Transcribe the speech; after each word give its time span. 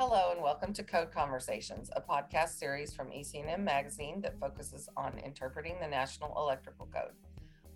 Hello, 0.00 0.32
and 0.32 0.42
welcome 0.42 0.72
to 0.72 0.82
Code 0.82 1.12
Conversations, 1.12 1.88
a 1.94 2.00
podcast 2.00 2.58
series 2.58 2.92
from 2.92 3.12
EC&M 3.12 3.62
Magazine 3.62 4.20
that 4.22 4.40
focuses 4.40 4.88
on 4.96 5.20
interpreting 5.24 5.76
the 5.80 5.86
National 5.86 6.36
Electrical 6.36 6.88
Code. 6.92 7.12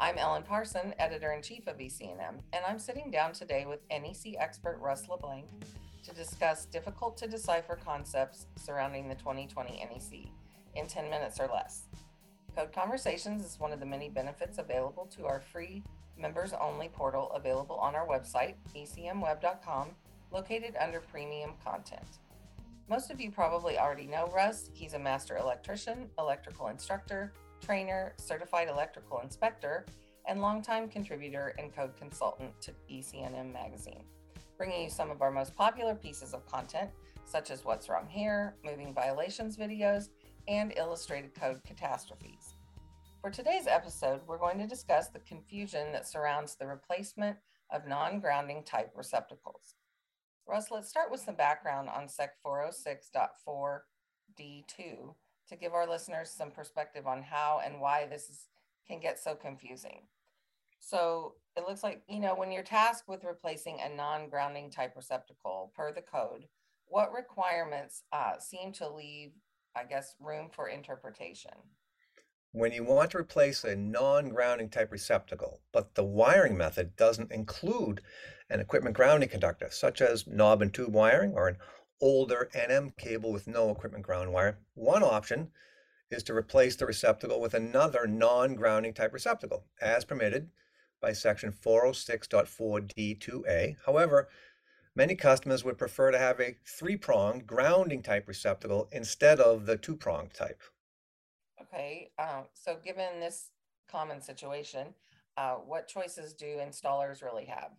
I'm 0.00 0.16
Ellen 0.16 0.42
Parson, 0.42 0.94
editor 0.98 1.32
in 1.32 1.42
chief 1.42 1.66
of 1.66 1.78
EC&M, 1.78 2.40
and 2.54 2.64
I'm 2.66 2.78
sitting 2.78 3.10
down 3.10 3.34
today 3.34 3.66
with 3.66 3.80
NEC 3.90 4.36
expert 4.38 4.78
Russ 4.80 5.06
LeBlanc 5.10 5.44
to 6.04 6.14
discuss 6.14 6.64
difficult 6.64 7.18
to 7.18 7.28
decipher 7.28 7.78
concepts 7.84 8.46
surrounding 8.56 9.10
the 9.10 9.14
2020 9.16 9.84
NEC 9.84 10.30
in 10.74 10.86
10 10.86 11.10
minutes 11.10 11.38
or 11.38 11.50
less. 11.52 11.82
Code 12.56 12.72
Conversations 12.72 13.44
is 13.44 13.60
one 13.60 13.74
of 13.74 13.78
the 13.78 13.84
many 13.84 14.08
benefits 14.08 14.56
available 14.56 15.04
to 15.14 15.26
our 15.26 15.42
free 15.52 15.82
members 16.16 16.54
only 16.58 16.88
portal 16.88 17.30
available 17.32 17.76
on 17.76 17.94
our 17.94 18.06
website, 18.08 18.54
ecmweb.com 18.74 19.88
located 20.30 20.74
under 20.80 21.00
premium 21.00 21.52
content. 21.64 22.18
Most 22.88 23.10
of 23.10 23.20
you 23.20 23.30
probably 23.30 23.78
already 23.78 24.06
know 24.06 24.30
Russ. 24.34 24.70
He's 24.72 24.94
a 24.94 24.98
master 24.98 25.36
electrician, 25.36 26.08
electrical 26.18 26.68
instructor, 26.68 27.32
trainer, 27.60 28.14
certified 28.16 28.68
electrical 28.68 29.20
inspector, 29.20 29.86
and 30.26 30.40
longtime 30.40 30.88
contributor 30.88 31.54
and 31.58 31.74
code 31.74 31.96
consultant 31.96 32.52
to 32.60 32.72
EC&M 32.88 33.52
magazine, 33.52 34.04
bringing 34.56 34.82
you 34.82 34.90
some 34.90 35.10
of 35.10 35.22
our 35.22 35.30
most 35.30 35.54
popular 35.56 35.94
pieces 35.94 36.32
of 36.32 36.46
content, 36.46 36.90
such 37.24 37.50
as 37.50 37.64
What's 37.64 37.88
Wrong 37.88 38.06
Here, 38.08 38.54
Moving 38.64 38.94
Violations 38.94 39.56
videos, 39.56 40.10
and 40.48 40.72
illustrated 40.76 41.34
code 41.34 41.60
catastrophes. 41.64 42.54
For 43.20 43.30
today's 43.30 43.66
episode, 43.66 44.20
we're 44.26 44.38
going 44.38 44.58
to 44.58 44.66
discuss 44.68 45.08
the 45.08 45.18
confusion 45.20 45.90
that 45.90 46.06
surrounds 46.06 46.54
the 46.54 46.66
replacement 46.66 47.36
of 47.72 47.88
non 47.88 48.20
grounding 48.20 48.62
type 48.62 48.92
receptacles. 48.94 49.74
Russ, 50.48 50.70
let's 50.70 50.88
start 50.88 51.10
with 51.10 51.20
some 51.20 51.34
background 51.34 51.88
on 51.88 52.08
Sec 52.08 52.34
406.4D2 52.46 55.14
to 55.48 55.56
give 55.56 55.74
our 55.74 55.88
listeners 55.88 56.30
some 56.30 56.52
perspective 56.52 57.06
on 57.06 57.22
how 57.22 57.60
and 57.64 57.80
why 57.80 58.06
this 58.06 58.30
is, 58.30 58.46
can 58.86 59.00
get 59.00 59.18
so 59.18 59.34
confusing. 59.34 60.02
So 60.78 61.34
it 61.56 61.64
looks 61.66 61.82
like, 61.82 62.02
you 62.08 62.20
know, 62.20 62.36
when 62.36 62.52
you're 62.52 62.62
tasked 62.62 63.08
with 63.08 63.24
replacing 63.24 63.80
a 63.80 63.88
non 63.88 64.28
grounding 64.28 64.70
type 64.70 64.94
receptacle 64.94 65.72
per 65.74 65.92
the 65.92 66.02
code, 66.02 66.46
what 66.86 67.12
requirements 67.12 68.04
uh, 68.12 68.38
seem 68.38 68.72
to 68.74 68.88
leave, 68.88 69.32
I 69.74 69.82
guess, 69.82 70.14
room 70.20 70.50
for 70.52 70.68
interpretation? 70.68 71.54
When 72.56 72.72
you 72.72 72.82
want 72.84 73.10
to 73.10 73.18
replace 73.18 73.64
a 73.64 73.76
non 73.76 74.30
grounding 74.30 74.70
type 74.70 74.90
receptacle, 74.90 75.60
but 75.72 75.94
the 75.94 76.02
wiring 76.02 76.56
method 76.56 76.96
doesn't 76.96 77.30
include 77.30 78.00
an 78.48 78.60
equipment 78.60 78.96
grounding 78.96 79.28
conductor, 79.28 79.68
such 79.70 80.00
as 80.00 80.26
knob 80.26 80.62
and 80.62 80.72
tube 80.72 80.94
wiring 80.94 81.34
or 81.34 81.48
an 81.48 81.58
older 82.00 82.48
NM 82.54 82.96
cable 82.96 83.30
with 83.30 83.46
no 83.46 83.68
equipment 83.68 84.06
ground 84.06 84.32
wire. 84.32 84.58
One 84.72 85.02
option 85.02 85.50
is 86.10 86.22
to 86.22 86.34
replace 86.34 86.76
the 86.76 86.86
receptacle 86.86 87.42
with 87.42 87.52
another 87.52 88.06
non-grounding 88.06 88.94
type 88.94 89.12
receptacle, 89.12 89.66
as 89.82 90.06
permitted 90.06 90.48
by 90.98 91.12
section 91.12 91.52
406.4D2A. 91.52 93.76
However, 93.84 94.30
many 94.94 95.14
customers 95.14 95.62
would 95.62 95.76
prefer 95.76 96.10
to 96.10 96.18
have 96.18 96.40
a 96.40 96.56
three-pronged 96.64 97.46
grounding 97.46 98.02
type 98.02 98.26
receptacle 98.26 98.88
instead 98.92 99.40
of 99.40 99.66
the 99.66 99.76
two-pronged 99.76 100.32
type. 100.32 100.62
Okay, 101.60 102.10
uh, 102.18 102.42
so 102.54 102.76
given 102.84 103.20
this 103.20 103.50
common 103.90 104.20
situation, 104.20 104.88
uh, 105.36 105.54
what 105.54 105.88
choices 105.88 106.32
do 106.32 106.58
installers 106.58 107.22
really 107.22 107.46
have? 107.46 107.70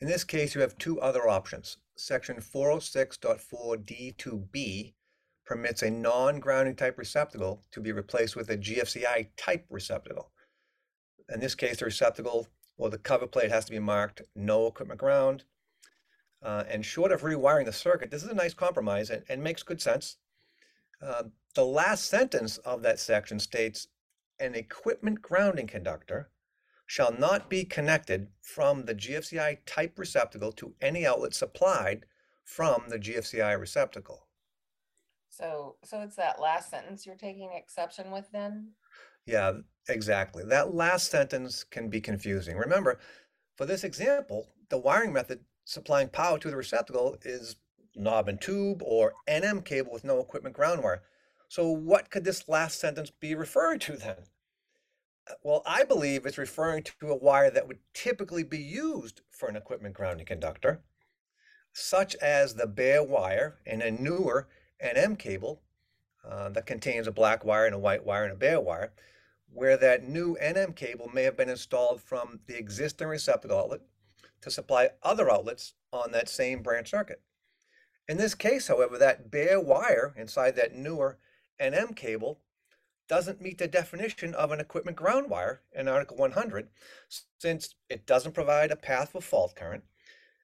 In 0.00 0.06
this 0.08 0.24
case, 0.24 0.54
you 0.54 0.60
have 0.60 0.78
two 0.78 1.00
other 1.00 1.28
options. 1.28 1.78
Section 1.96 2.36
406.4D2B 2.36 4.92
permits 5.46 5.82
a 5.82 5.90
non-grounding 5.90 6.76
type 6.76 6.98
receptacle 6.98 7.62
to 7.72 7.80
be 7.80 7.92
replaced 7.92 8.36
with 8.36 8.50
a 8.50 8.58
GFCI 8.58 9.28
type 9.36 9.64
receptacle. 9.70 10.30
In 11.32 11.40
this 11.40 11.54
case, 11.54 11.78
the 11.78 11.86
receptacle 11.86 12.46
or 12.76 12.90
the 12.90 12.98
cover 12.98 13.26
plate 13.26 13.50
has 13.50 13.64
to 13.64 13.72
be 13.72 13.78
marked 13.78 14.20
no 14.34 14.66
equipment 14.66 15.00
ground. 15.00 15.44
Uh, 16.42 16.64
and 16.68 16.84
short 16.84 17.10
of 17.10 17.22
rewiring 17.22 17.64
the 17.64 17.72
circuit, 17.72 18.10
this 18.10 18.22
is 18.22 18.28
a 18.28 18.34
nice 18.34 18.52
compromise 18.52 19.08
and, 19.08 19.22
and 19.28 19.42
makes 19.42 19.62
good 19.62 19.80
sense. 19.80 20.18
Uh, 21.02 21.24
the 21.54 21.64
last 21.64 22.06
sentence 22.06 22.58
of 22.58 22.82
that 22.82 22.98
section 22.98 23.38
states 23.38 23.88
an 24.38 24.54
equipment 24.54 25.22
grounding 25.22 25.66
conductor 25.66 26.30
shall 26.86 27.12
not 27.12 27.50
be 27.50 27.64
connected 27.64 28.28
from 28.42 28.84
the 28.84 28.94
GFCI 28.94 29.58
type 29.66 29.98
receptacle 29.98 30.52
to 30.52 30.74
any 30.80 31.06
outlet 31.06 31.34
supplied 31.34 32.06
from 32.44 32.84
the 32.88 32.98
GFCI 32.98 33.58
receptacle. 33.58 34.28
So, 35.28 35.76
so 35.84 36.00
it's 36.00 36.16
that 36.16 36.40
last 36.40 36.70
sentence 36.70 37.04
you're 37.04 37.16
taking 37.16 37.52
exception 37.52 38.10
with 38.10 38.30
then? 38.32 38.70
Yeah, 39.26 39.52
exactly. 39.88 40.44
That 40.44 40.74
last 40.74 41.10
sentence 41.10 41.64
can 41.64 41.90
be 41.90 42.00
confusing. 42.00 42.56
Remember, 42.56 43.00
for 43.56 43.66
this 43.66 43.84
example, 43.84 44.48
the 44.70 44.78
wiring 44.78 45.12
method 45.12 45.40
supplying 45.64 46.08
power 46.08 46.38
to 46.38 46.48
the 46.48 46.56
receptacle 46.56 47.16
is 47.22 47.56
knob 47.96 48.28
and 48.28 48.40
tube 48.40 48.82
or 48.84 49.14
NM 49.28 49.64
cable 49.64 49.92
with 49.92 50.04
no 50.04 50.20
equipment 50.20 50.54
ground 50.54 50.82
wire. 50.82 51.02
So 51.48 51.68
what 51.70 52.10
could 52.10 52.24
this 52.24 52.48
last 52.48 52.78
sentence 52.78 53.10
be 53.10 53.34
referring 53.34 53.78
to 53.80 53.96
then? 53.96 54.16
Well, 55.42 55.62
I 55.66 55.82
believe 55.84 56.24
it's 56.24 56.38
referring 56.38 56.84
to 56.84 57.08
a 57.08 57.16
wire 57.16 57.50
that 57.50 57.66
would 57.66 57.78
typically 57.94 58.44
be 58.44 58.58
used 58.58 59.22
for 59.30 59.48
an 59.48 59.56
equipment 59.56 59.94
grounding 59.94 60.26
conductor, 60.26 60.82
such 61.72 62.14
as 62.16 62.54
the 62.54 62.66
bare 62.66 63.02
wire 63.02 63.58
in 63.66 63.82
a 63.82 63.90
newer 63.90 64.48
NM 64.82 65.18
cable 65.18 65.62
uh, 66.28 66.48
that 66.50 66.66
contains 66.66 67.06
a 67.06 67.12
black 67.12 67.44
wire 67.44 67.66
and 67.66 67.74
a 67.74 67.78
white 67.78 68.04
wire 68.04 68.24
and 68.24 68.32
a 68.32 68.36
bare 68.36 68.60
wire, 68.60 68.92
where 69.52 69.76
that 69.76 70.08
new 70.08 70.36
NM 70.40 70.76
cable 70.76 71.10
may 71.12 71.22
have 71.22 71.36
been 71.36 71.48
installed 71.48 72.00
from 72.00 72.40
the 72.46 72.58
existing 72.58 73.08
receptacle 73.08 73.58
outlet 73.58 73.80
to 74.42 74.50
supply 74.50 74.90
other 75.02 75.30
outlets 75.30 75.74
on 75.92 76.12
that 76.12 76.28
same 76.28 76.62
branch 76.62 76.90
circuit. 76.90 77.20
In 78.08 78.18
this 78.18 78.34
case, 78.34 78.68
however, 78.68 78.98
that 78.98 79.30
bare 79.30 79.60
wire 79.60 80.14
inside 80.16 80.56
that 80.56 80.74
newer 80.74 81.18
NM 81.60 81.96
cable 81.96 82.40
doesn't 83.08 83.40
meet 83.40 83.58
the 83.58 83.68
definition 83.68 84.34
of 84.34 84.52
an 84.52 84.60
equipment 84.60 84.96
ground 84.96 85.30
wire 85.30 85.62
in 85.72 85.88
Article 85.88 86.16
100 86.16 86.68
since 87.38 87.74
it 87.88 88.06
doesn't 88.06 88.34
provide 88.34 88.70
a 88.70 88.76
path 88.76 89.10
for 89.10 89.20
fault 89.20 89.54
current 89.54 89.84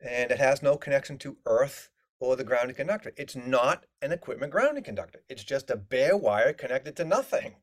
and 0.00 0.30
it 0.30 0.38
has 0.38 0.62
no 0.62 0.76
connection 0.76 1.18
to 1.18 1.36
earth 1.46 1.90
or 2.20 2.36
the 2.36 2.44
grounding 2.44 2.76
conductor. 2.76 3.12
It's 3.16 3.36
not 3.36 3.86
an 4.02 4.12
equipment 4.12 4.52
grounding 4.52 4.84
conductor. 4.84 5.22
It's 5.28 5.44
just 5.44 5.70
a 5.70 5.76
bare 5.76 6.16
wire 6.16 6.52
connected 6.52 6.96
to 6.96 7.04
nothing. 7.04 7.56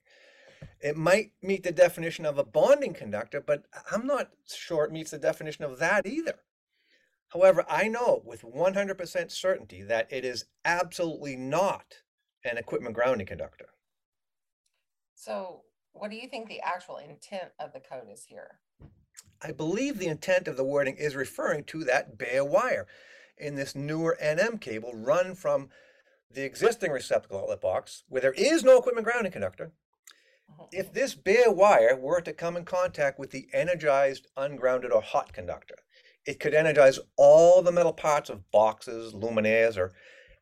It 0.82 0.96
might 0.96 1.32
meet 1.42 1.64
the 1.64 1.72
definition 1.72 2.26
of 2.26 2.38
a 2.38 2.44
bonding 2.44 2.94
conductor, 2.94 3.42
but 3.42 3.66
I'm 3.92 4.08
not 4.08 4.32
sure 4.48 4.86
it 4.86 4.92
meets 4.92 5.12
the 5.12 5.18
definition 5.18 5.66
of 5.66 5.80
that 5.80 6.06
either. 6.06 6.40
However, 7.36 7.66
I 7.68 7.90
know 7.90 8.22
with 8.24 8.44
100% 8.44 9.30
certainty 9.30 9.82
that 9.82 10.08
it 10.10 10.24
is 10.24 10.46
absolutely 10.64 11.36
not 11.36 11.96
an 12.46 12.58
equipment 12.58 12.96
grounding 12.96 13.28
conductor. 13.28 13.72
So, 15.16 15.64
what 15.92 16.12
do 16.12 16.16
you 16.16 16.30
think 16.30 16.48
the 16.48 16.62
actual 16.62 16.96
intent 16.96 17.52
of 17.60 17.74
the 17.74 17.82
code 17.82 18.08
is 18.10 18.24
here? 18.24 18.60
I 19.42 19.52
believe 19.52 19.98
the 19.98 20.08
intent 20.08 20.48
of 20.48 20.56
the 20.56 20.64
wording 20.64 20.96
is 20.96 21.14
referring 21.14 21.66
to 21.66 21.84
that 21.84 22.18
bare 22.18 22.46
wire 22.46 22.88
in 23.38 23.56
this 23.56 23.76
newer 23.76 24.18
NM 24.24 24.62
cable 24.62 24.94
run 24.94 25.36
from 25.36 25.68
the 26.32 26.46
existing 26.46 26.92
receptacle 26.92 27.40
outlet 27.40 27.60
box 27.60 28.04
where 28.08 28.22
there 28.22 28.32
is 28.32 28.64
no 28.64 28.78
equipment 28.78 29.06
grounding 29.06 29.34
conductor. 29.34 29.74
Uh-huh. 30.50 30.68
If 30.72 30.94
this 30.94 31.16
bare 31.16 31.52
wire 31.52 31.98
were 31.98 32.22
to 32.22 32.32
come 32.32 32.56
in 32.56 32.64
contact 32.64 33.20
with 33.20 33.32
the 33.32 33.50
energized, 33.52 34.28
ungrounded, 34.38 34.94
or 34.94 35.02
hot 35.02 35.34
conductor, 35.34 35.76
it 36.26 36.40
could 36.40 36.54
energize 36.54 37.00
all 37.18 37.62
the 37.62 37.72
metal 37.72 37.94
parts 37.94 38.30
of 38.30 38.50
boxes, 38.52 39.14
luminaires, 39.14 39.78
or 39.78 39.94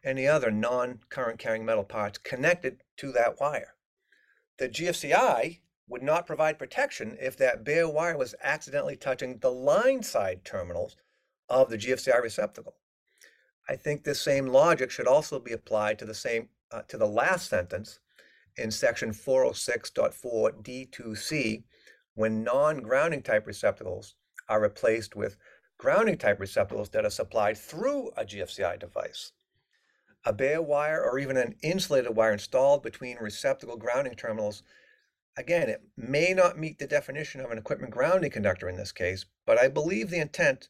any 0.04 0.28
other 0.28 0.52
non 0.52 1.00
current 1.10 1.40
carrying 1.40 1.66
metal 1.66 1.84
parts 1.84 2.18
connected 2.18 2.82
to 2.98 3.12
that 3.12 3.40
wire. 3.40 3.76
The 4.58 4.70
GFCI 4.70 5.60
would 5.88 6.04
not 6.04 6.26
provide 6.26 6.60
protection 6.60 7.18
if 7.20 7.38
that 7.38 7.64
bare 7.64 7.88
wire 7.88 8.18
was 8.18 8.36
accidentally 8.42 8.96
touching 8.96 9.40
the 9.40 9.52
line 9.52 10.04
side 10.04 10.46
terminals 10.46 10.96
of 11.50 11.70
the 11.70 11.78
GFCI 11.78 12.22
receptacle. 12.22 12.76
I 13.68 13.76
think 13.76 14.04
this 14.04 14.22
same 14.22 14.48
logic 14.48 14.92
should 14.92 15.08
also 15.08 15.40
be 15.40 15.54
applied 15.54 16.00
to 16.00 16.06
the 16.06 16.14
same 16.14 16.50
uh, 16.72 16.82
to 16.88 16.98
the 16.98 17.08
last 17.08 17.50
sentence 17.50 18.00
in 18.58 18.72
section 18.72 19.12
406.4 19.12 20.64
D2C 20.64 21.64
when 22.16 22.44
non-grounding 22.44 23.24
type 23.24 23.48
receptacles 23.48 24.16
are 24.50 24.62
replaced 24.62 25.16
with 25.16 25.38
grounding 25.78 26.18
type 26.18 26.40
receptacles 26.40 26.90
that 26.90 27.06
are 27.06 27.10
supplied 27.10 27.58
through 27.58 28.10
a 28.18 28.24
GFCI 28.24 28.80
device 28.80 29.32
a 30.26 30.34
bare 30.34 30.62
wire 30.62 31.02
or 31.02 31.20
even 31.20 31.38
an 31.38 31.56
insulated 31.62 32.16
wire 32.16 32.34
installed 32.34 32.82
between 32.82 33.18
receptacle 33.18 33.78
grounding 33.78 34.16
terminals, 34.16 34.64
again, 35.38 35.70
it 35.70 35.82
may 35.98 36.34
not 36.34 36.58
meet 36.58 36.80
the 36.80 36.88
definition 36.88 37.42
of 37.42 37.52
an 37.52 37.58
equipment 37.58 37.92
grounding 37.92 38.32
conductor 38.32 38.70
in 38.70 38.78
this 38.78 38.92
case, 38.92 39.26
but 39.46 39.60
I 39.60 39.68
believe 39.68 40.10
the 40.10 40.22
intent 40.22 40.70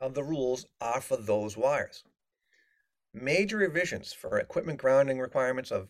of 0.00 0.14
the 0.14 0.24
rules 0.24 0.66
are 0.80 1.00
for 1.00 1.16
those 1.16 1.56
wires. 1.56 2.04
Major 3.14 3.58
revisions 3.58 4.12
for 4.12 4.38
equipment 4.38 4.78
grounding 4.78 5.20
requirements 5.20 5.70
of 5.70 5.88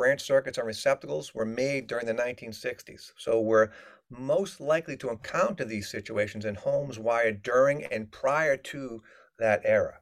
branch 0.00 0.22
circuits 0.22 0.56
and 0.56 0.66
receptacles 0.66 1.34
were 1.34 1.44
made 1.44 1.86
during 1.86 2.06
the 2.06 2.14
1960s. 2.14 3.12
So 3.18 3.38
we're 3.38 3.68
most 4.08 4.58
likely 4.58 4.96
to 4.96 5.10
encounter 5.10 5.62
these 5.62 5.90
situations 5.90 6.46
in 6.46 6.54
homes 6.54 6.98
wired 6.98 7.42
during 7.42 7.84
and 7.84 8.10
prior 8.10 8.56
to 8.56 9.02
that 9.38 9.60
era. 9.62 9.98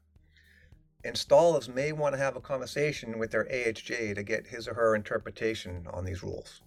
Installers 1.04 1.66
may 1.66 1.90
want 1.90 2.14
to 2.14 2.20
have 2.20 2.36
a 2.36 2.40
conversation 2.40 3.18
with 3.18 3.32
their 3.32 3.46
AHJ 3.46 4.14
to 4.14 4.22
get 4.22 4.46
his 4.46 4.68
or 4.68 4.74
her 4.74 4.94
interpretation 4.94 5.84
on 5.92 6.04
these 6.04 6.22
rules. 6.22 6.60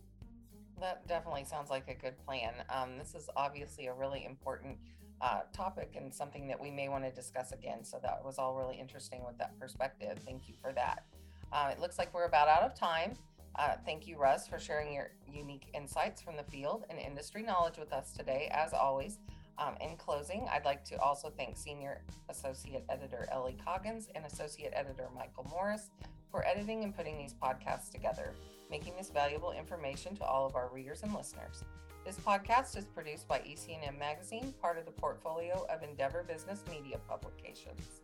That 0.82 1.08
definitely 1.08 1.46
sounds 1.46 1.70
like 1.70 1.88
a 1.88 1.96
good 1.96 2.18
plan. 2.26 2.54
Um, 2.70 2.98
this 2.98 3.16
is 3.16 3.30
obviously 3.38 3.88
a 3.88 3.94
really 3.94 4.26
important 4.26 4.78
uh, 5.22 5.44
topic 5.54 5.94
and 5.96 6.14
something 6.14 6.50
that 6.50 6.60
we 6.60 6.70
may 6.70 6.90
want 6.90 7.06
to 7.06 7.12
discuss 7.12 7.54
again. 7.54 7.86
So 7.86 7.98
that 8.04 8.26
was 8.26 8.38
all 8.38 8.56
really 8.56 8.78
interesting 8.78 9.24
with 9.26 9.38
that 9.38 9.58
perspective. 9.58 10.20
Thank 10.26 10.50
you 10.50 10.56
for 10.62 10.74
that. 10.74 11.06
Uh, 11.52 11.70
it 11.72 11.80
looks 11.80 11.98
like 11.98 12.14
we're 12.14 12.26
about 12.26 12.48
out 12.48 12.64
of 12.64 12.74
time. 12.76 13.14
Uh, 13.56 13.74
thank 13.86 14.08
you, 14.08 14.18
Russ, 14.18 14.48
for 14.48 14.60
sharing 14.60 14.94
your 14.94 15.12
unique 15.32 15.68
insights 15.74 16.22
from 16.22 16.38
the 16.38 16.44
field 16.44 16.86
and 16.90 16.98
industry 16.98 17.44
knowledge 17.44 17.78
with 17.78 17.92
us 17.92 18.14
today. 18.14 18.50
As 18.52 18.74
always, 18.74 19.20
um, 19.58 19.76
in 19.82 19.98
closing, 19.98 20.48
I'd 20.52 20.66
like 20.66 20.86
to 20.86 21.00
also 21.00 21.30
thank 21.30 21.58
Senior 21.58 22.02
Associate 22.30 22.84
Editor 22.90 23.28
Ellie 23.32 23.58
Coggins 23.64 24.08
and 24.16 24.26
Associate 24.26 24.72
Editor 24.74 25.10
Michael 25.14 25.46
Morris 25.52 25.92
for 26.32 26.48
editing 26.48 26.84
and 26.84 26.96
putting 26.96 27.18
these 27.18 27.34
podcasts 27.34 27.92
together, 27.92 28.34
making 28.70 28.96
this 28.98 29.10
valuable 29.10 29.52
information 29.52 30.16
to 30.16 30.24
all 30.24 30.46
of 30.46 30.56
our 30.56 30.70
readers 30.74 31.04
and 31.04 31.14
listeners. 31.14 31.64
This 32.06 32.18
podcast 32.18 32.78
is 32.78 32.86
produced 32.86 33.28
by 33.28 33.40
EC&M 33.40 34.00
Magazine, 34.00 34.54
part 34.60 34.80
of 34.80 34.86
the 34.86 34.92
portfolio 34.92 35.68
of 35.70 35.84
Endeavor 35.84 36.24
Business 36.28 36.64
Media 36.72 36.98
Publications. 37.08 38.02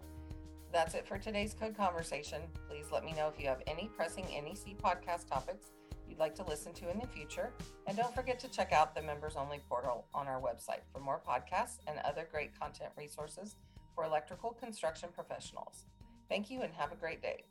That's 0.72 0.96
it 0.96 1.08
for 1.08 1.18
today's 1.18 1.54
Code 1.54 1.76
Conversation. 1.76 2.42
Please 2.70 2.86
let 2.92 3.04
me 3.04 3.14
know 3.14 3.32
if 3.34 3.42
you 3.42 3.48
have 3.48 3.62
any 3.68 3.90
pressing 3.96 4.26
NEC 4.26 4.78
podcast 4.78 5.28
topics 5.28 5.72
you'd 6.10 6.20
like 6.20 6.36
to 6.36 6.46
listen 6.46 6.74
to 6.74 6.90
in 6.90 7.00
the 7.00 7.08
future. 7.08 7.52
And 7.86 7.96
don't 7.96 8.14
forget 8.14 8.40
to 8.40 8.48
check 8.50 8.72
out 8.72 8.96
the 8.96 9.02
members 9.02 9.36
only 9.36 9.60
portal 9.70 10.06
on 10.14 10.28
our 10.28 10.42
website 10.42 10.82
for 10.92 11.00
more 11.00 11.22
podcasts 11.28 11.80
and 11.88 12.00
other 12.00 12.28
great 12.32 12.58
content 12.60 12.92
resources 12.98 13.56
for 13.94 14.04
electrical 14.04 14.52
construction 14.52 15.10
professionals. 15.14 15.86
Thank 16.30 16.50
you 16.50 16.62
and 16.62 16.74
have 16.74 16.92
a 16.92 16.96
great 16.96 17.22
day. 17.22 17.44